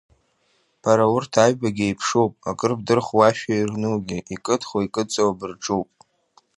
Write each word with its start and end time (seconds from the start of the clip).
Бара, 0.81 1.05
урҭ 1.15 1.31
аҩбагьы 1.43 1.85
еиԥшуп, 1.87 2.33
акыр 2.49 2.71
бдырхуашәа 2.79 3.53
ирнугьы, 3.55 4.17
икыдхуа-икыдҵауа 4.33 5.37
бырҿуп. 5.39 5.89